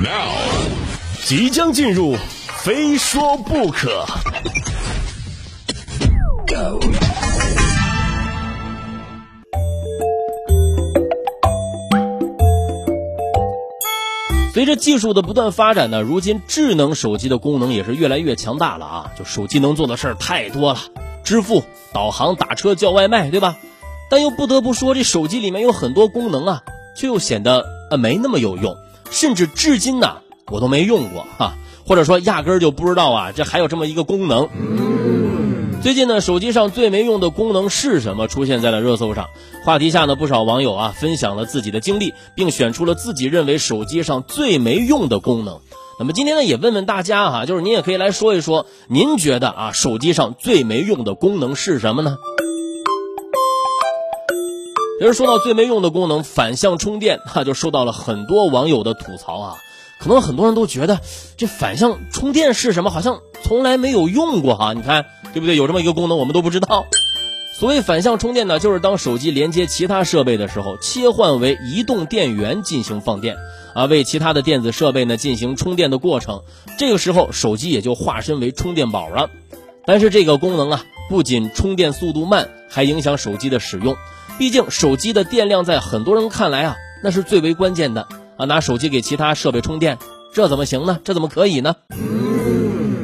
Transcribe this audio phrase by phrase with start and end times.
[0.00, 0.30] Now，
[1.24, 2.16] 即将进入，
[2.62, 4.06] 非说不可。
[14.54, 19.12] 随着技术的不断发展呢，如今智能手机的功能也是越来越强大了啊！
[19.18, 20.78] 就手机能做的事儿太多了，
[21.24, 23.56] 支付、导航、打车、叫外卖，对吧？
[24.08, 26.62] 但又不得不说，这手机里面有很多功能啊，
[26.96, 28.76] 却又显得呃没那么有用，
[29.10, 30.18] 甚至至今呢
[30.50, 31.54] 我都没用过 哈，
[31.86, 34.48] 或者说压根儿就不知道啊，这还有这么一个功能。
[35.80, 38.26] 最近呢，手机上最没用的功能是什么？
[38.26, 39.28] 出现在了热搜上。
[39.64, 45.60] 话题下呢，不少网友啊分享了自己的经历，并选出了自己认为手机上最没用的功能。
[46.00, 52.16] 那么今天呢，也问问大家哈，就是您也可以来说一说，您觉得啊，手机上最没用的功能是什么呢？
[54.98, 59.56] 其实说到最没用的功能，反向充电，哈，就受到了很多网友的吐槽啊。
[60.00, 61.00] 可能很多人都觉得
[61.36, 64.72] 这反向充电是什么，好像从来没有用过哈。
[64.72, 65.06] 你看。
[65.34, 65.56] 对不对？
[65.56, 66.86] 有这么一个功能，我们都不知道。
[67.58, 73.36] 所谓反向充电呢，就是当手机连接其他设备的时候，切换为移动电源进行放电，
[73.74, 76.44] 啊，为其他的电子设备呢进行充电的过程。
[76.78, 79.28] 这个时候，手机也就化身为充电宝了。
[79.84, 83.96] 但是这个功能啊，不仅充电速度慢，还影响手机的使用。
[84.38, 88.46] 毕竟手机的电量在很多人看来啊，那是最为关键的啊。
[88.46, 89.98] 拿手机给其他设备充电，
[90.32, 91.00] 这怎么行呢？
[91.04, 91.74] 这怎么可以呢？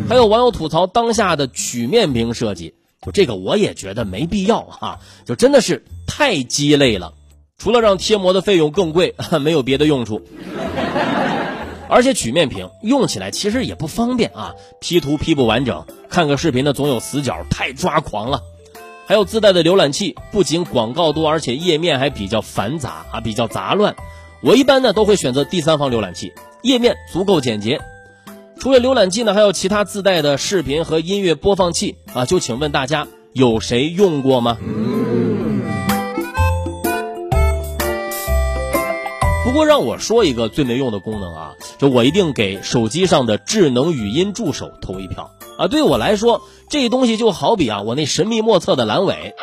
[0.09, 2.75] 还有网友吐槽当下的曲面屏设计，
[3.05, 7.15] 就这个我也觉得没必要哈，就真的是太鸡肋了，
[7.59, 10.23] 除了让贴膜的费用更贵， 没有别的用处。
[11.89, 18.43] 而且曲面屏用起来其实也不方便啊，P 图 P 不完整，看个视频呢总有死角，太抓狂了。
[19.07, 23.95] 还有自带的浏览器，不仅广告多，而且页面还比较繁杂啊，比较杂乱。
[24.43, 27.81] 我一般呢都会选择第三方浏览器，页面足够简洁。
[28.59, 32.25] 除了浏览器呢，还有其他自带的视频和音乐播放器啊？
[32.25, 34.59] 就请问大家有谁用过吗？
[39.65, 45.69] 让我说一个最没用的功能啊，就我一定给手机上的智能语音助手投一票啊！
[45.69, 49.35] 对我来说，这东西就好比啊，我那神秘莫测的阑尾，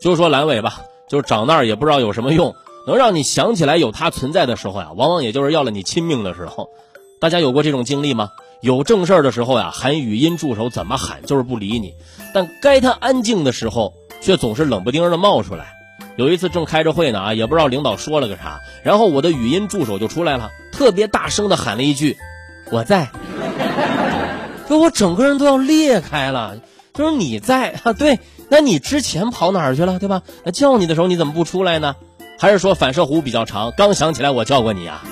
[0.00, 2.54] 就说阑尾吧，就是长那儿也不知道有什么用，
[2.86, 6.68] 能让你想起来有它存在的时候呀，往往也就是要了你亲命的时候。
[7.20, 8.30] 大家有过这种经历吗？
[8.60, 11.90] 有正事儿的时候呀，喊语音助手怎么喊就是不理你；
[12.34, 15.77] 但该他安静的时候，却总是冷不丁的冒出来。
[16.18, 22.16] 有一次正开着会呢啊，也不知道领导说了个啥，然后我的语音助手就出来了，特别大声的喊了一句
[22.72, 23.08] ：“我在。”
[24.66, 26.56] 说我整个人都要裂开了。
[26.92, 27.92] 就是你在啊？
[27.92, 28.18] 对，
[28.48, 30.00] 那你之前跑哪儿去了？
[30.00, 30.22] 对吧？
[30.42, 31.94] 那叫你的时候你怎么不出来呢？
[32.36, 33.72] 还是说反射弧比较长？
[33.76, 35.04] 刚想起来我叫过你啊。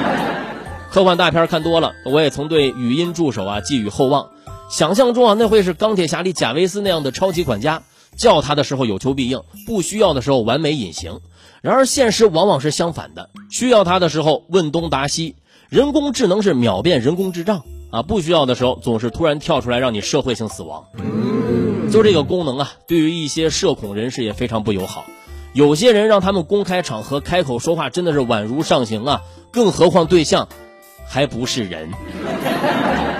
[0.92, 4.28] 科幻大片看多了，我也曾对语音助手啊寄予厚望，
[4.68, 7.82] 想象中啊那会是钢铁侠里贾维斯那样的超级管家，
[8.16, 11.20] 叫他的时候有求必应，不需要的时候完美隐形。
[11.62, 15.36] 然而现实往往是相反的，需要他的时候问东答西，
[15.68, 20.84] 人工智能是秒变人工智障啊，不需要的时候总是突然跳出来让你社会性死亡。
[21.90, 25.04] 就这个功能啊，对于一些社恐人士也非常不友好，
[25.52, 29.22] 有些人让他们公开场合开口说话真的是宛如上刑啊，
[29.52, 30.48] 更何况对象。
[31.08, 31.88] 还不是人。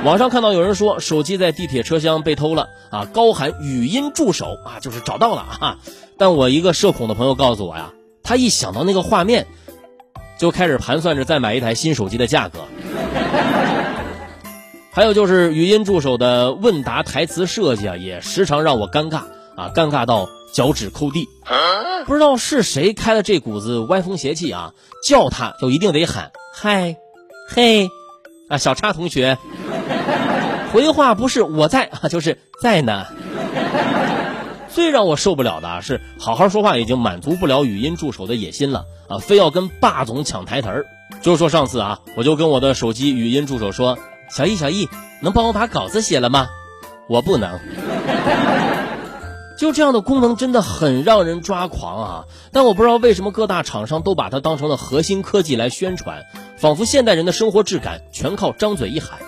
[0.06, 5.78] 网上看到有人说手机在地铁车厢被偷了啊，高喊语音助手啊，就是找到了啊。
[6.16, 9.48] 但我一个社恐的朋友告诉我呀，他一想到那个画面，
[10.38, 12.60] 就开始盘算着再买一台新手机的价格。
[14.92, 19.22] 还有就是语音助手的问答台词设计啊，也时常让我尴尬
[19.56, 21.28] 啊，尴尬到脚趾抠地。
[22.06, 24.72] 不知道是谁开了这股子歪风邪气啊，
[25.04, 26.94] 叫他就一定得喊嗨。
[27.48, 27.90] 嘿，
[28.48, 29.36] 啊，小叉同学，
[30.72, 33.06] 回话不是我在啊， 就是在呢。
[34.68, 40.86] 最让我受不了的是，好好说话已经满足不了语音助手的野心了啊，非要跟霸总抢台词儿。
[41.22, 43.96] 就说上次啊，我就跟我的手机语音助手说
[44.28, 44.88] ：“小易，小易，
[45.22, 46.48] 能帮我把稿子写了吗？”
[47.08, 47.58] 我不能。
[49.56, 52.24] 就这样的功能真的很让人抓狂啊！
[52.52, 56.24] 但我不知道为什么各大厂商都把它当成了核心科技来宣传。
[56.58, 59.18] 仿佛现代人的生活质感全靠张嘴一喊，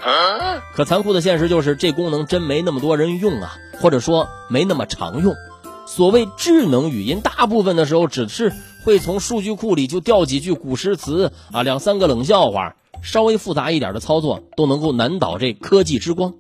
[0.75, 5.35] 可残酷的现实就是这功能真没那么多人用啊，或者说没那么常用。
[5.87, 8.53] 所谓智能语音，大部分的时候只是
[8.85, 16.35] 会从数据库里就调几句古诗词啊，两三个冷笑话，稍微复杂一点的操作都能够难倒这科技之光。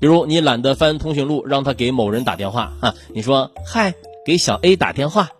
[0.00, 5.30] 比如你懒得翻通讯录，让他给某人打电话啊，你说嗨，给小 A 打电话。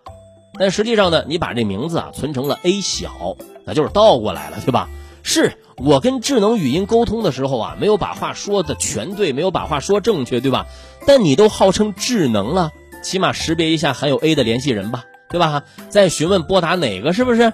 [0.58, 4.88] 但实际上呢，你把这名字啊存成了 A 小，那就是倒过来了，对吧？
[5.22, 10.66] 是我跟智能语音沟通的时候啊，没有把话说的全对，没有把话说正确，对吧？
[11.06, 12.72] 但你都号称智能了，
[13.04, 15.62] 起码识别一下含有 A 的联系人吧，对吧？
[15.88, 17.52] 再询问拨打哪个是不是？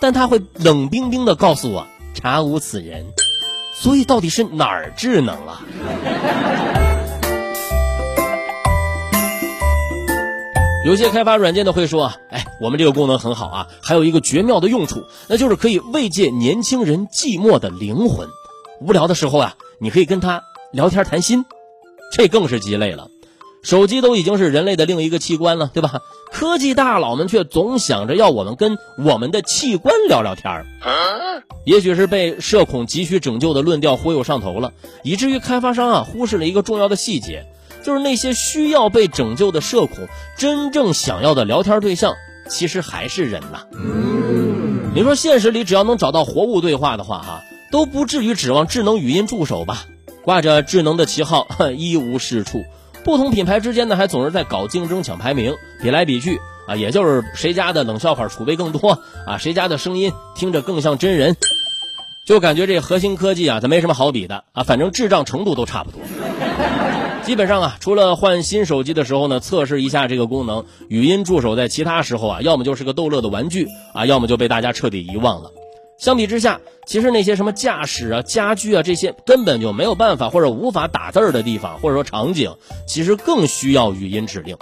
[0.00, 3.06] 但他会冷冰冰的告诉我查无此人，
[3.80, 5.62] 所以到底是哪儿智能了？
[10.84, 18.28] 有些开发软件的会说，哎，我们这个功能很好啊，还有一个绝妙的用处，那就是可以慰藉年轻人寂寞的灵魂。
[18.82, 20.42] 无聊的时候啊，你可以跟他
[20.72, 21.46] 聊天谈心，
[22.12, 23.08] 这更是鸡肋了。
[23.62, 26.00] 手机都已经是人类的另一个器官了，对吧？
[26.32, 30.66] 科技大佬们却总想着要我们跟我们的器官聊聊天儿。
[31.64, 34.72] 也许是被社恐急需拯救的论调忽悠上头了，
[35.02, 37.46] 以至于开发商啊忽视了一个重要的细节。
[37.82, 42.14] 就是那些需要被拯救的社恐，真正想要的聊天对象，
[42.48, 43.64] 其实还是人呐。
[44.94, 47.42] 你说现实里只要能找到活物对话的话，哈，
[47.72, 49.86] 都不至于指望智能语音助手吧？
[50.22, 52.64] 挂着智能的旗号，一无是处。
[53.04, 56.38] 不同品牌之间呢，还总是在搞竞争、抢排名，比来比去
[56.68, 61.36] 啊，也就是谁家的冷笑话储备更多啊，谁家的声音听着更像真人，
[62.26, 66.00] 就感觉这核心科技啊，它没什么好比的啊，反正智障程度都差不多。
[67.22, 75.50] 基本上啊，除了换新手机的时候呢，测试一下这个功能，语音助手在其他时候啊，要么就是个逗乐的玩具啊，要么就被大家彻底遗忘了。
[76.00, 82.56] 相比之下，其实那些什么驾驶啊、家居啊这些根本就没有办法或者无法打字儿的地方，或者说场景，
[82.86, 84.56] 其实更需要语音指令。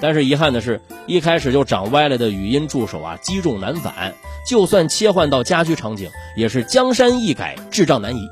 [0.00, 4.14] 但是遗憾的是，一开始就长歪了的语音助手啊，积重难返，
[4.46, 8.28] 就算切换到家居场景，也是江山易改，智障难移。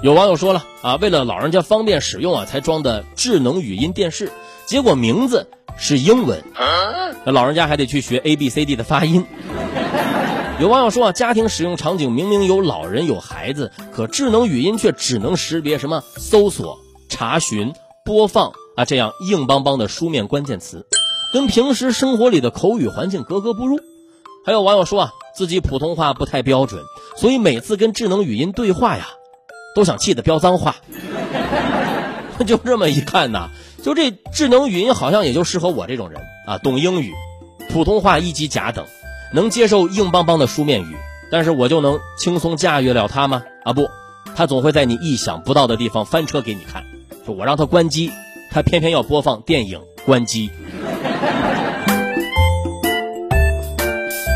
[0.00, 4.32] 有网友说了啊，为了老人家方便使用啊，才装的智能语音电视，
[4.64, 6.42] 结果名字是英文，
[7.26, 9.26] 那老人家还得去学 A B C D 的发音。
[10.60, 16.78] 有网友说啊，家庭使用场景明明有老人有孩子，可智能语音却只能识别什么搜索、
[17.08, 17.72] 查询、
[18.04, 20.86] 播放啊这样硬邦邦的书面关键词，
[21.32, 23.80] 跟平时生活里的口语环境格格不入。
[24.46, 26.82] 还有网友说啊，自己普通话不太标准，
[27.16, 29.08] 所以每次跟智能语音对话呀。
[29.74, 30.76] 都想气得飙脏话，
[32.46, 33.50] 就这么一看呐，
[33.82, 37.12] 就这智能语音好像也就适合我这种人啊，懂英语，
[37.70, 38.86] 普通话一级甲等，
[39.34, 40.94] 能接受硬邦邦的书面语，
[41.28, 43.42] 但是我就能轻松驾驭了它吗？
[43.64, 43.90] 啊不，
[44.36, 46.84] 它总会在你意想不到的地方翻车给你看，
[47.26, 48.12] 就我让它关机，
[48.52, 50.52] 它偏偏要播放电影关机。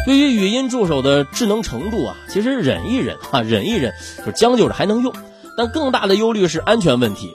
[0.05, 3.93] 对于语音助手的智能程度啊，其实忍一忍啊，忍一忍
[4.27, 5.13] 就将就着还能用。
[5.57, 7.35] 但更大的忧虑是安全问题。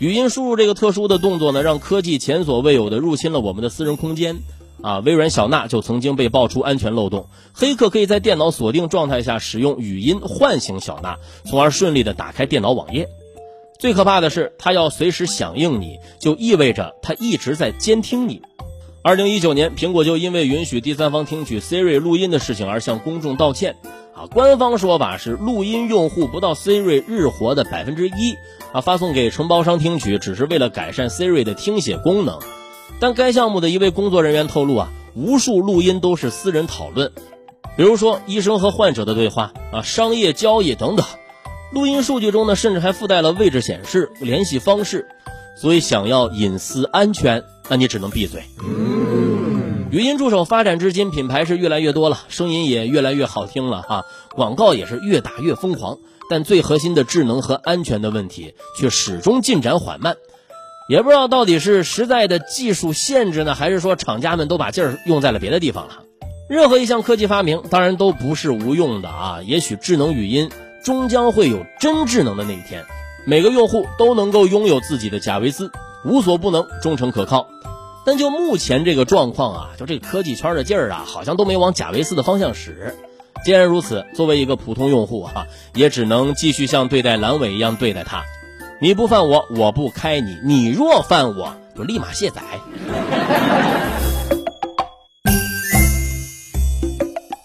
[0.00, 4.38] 语音输入这个特殊的动作呢，让科技前所未有的入侵了我们的私人空间。
[4.84, 11.16] 啊，微软小娜就曾经被爆出安全漏洞，黑客可以在电脑锁定状态下使用语音唤醒小娜，
[11.46, 13.08] 从而顺利的打开电脑网页。
[13.78, 18.42] 最可怕的是，它要随时响应你，就意味着它一直在监听你。
[19.02, 23.76] 二零一九年，苹果就因为允许第三方听取 Siri 录音的事情而向公众道歉。
[24.14, 28.34] 啊，官方说法是录音用户不到 Siri 日活的百分之一，
[28.74, 32.38] 啊，发送给承包商听取，只是为了改善 Siri 的听写功能。
[33.00, 37.12] 但该项目的一位工作人员透露啊，无数录音都是私人讨论，
[37.76, 41.04] 比如说医生和患者的对话啊，商业交易等等。
[41.72, 45.08] 录音数据中呢，甚至还附带了位置显示、联系方式。
[45.56, 48.42] 所以，想要隐私安全，那你只能闭嘴。
[49.90, 54.04] 语音助手发展至今，品牌是越来越多了，声音也越来越好听了哈，
[54.34, 55.98] 广告也是越打越疯狂。
[56.28, 60.16] 但最核心的智能和安全的问题却始终进展缓慢，
[60.88, 66.00] 也不知道到底是实在的技术限制呢，还是说厂家们都把劲儿用在了别的地方了。
[66.48, 69.38] 任何一项科技发明，当然都不是无用的啊。
[69.44, 70.50] 也许智能语音
[70.84, 72.84] 终将会有真智能的那一天。
[73.26, 75.72] 每个用户都能够拥有自己的贾维斯，
[76.04, 77.48] 无所不能，忠诚可靠。
[78.04, 82.94] 但就目前这个状况啊，就这科技圈的劲儿啊，好像都没往贾维斯的方向使。
[83.42, 88.24] 既然如此，作为一个普通用户啊，也只能继续像对待阑尾一样对待它。
[88.80, 92.42] 你不犯我，我不开你；你若犯我，就立马卸载。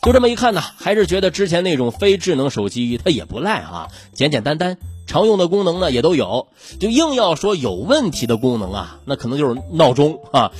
[0.01, 4.77] 就这么一看呢，还是觉得之前那种非智能手机它也不赖啊，简简单单。
[5.05, 6.47] 常用的功能呢也都有，
[6.79, 10.51] 就硬要说有问题的功能啊，那可能就是闹钟啊，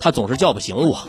[0.00, 1.06] 它总是叫不醒我。